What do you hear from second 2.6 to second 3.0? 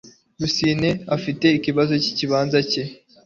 cye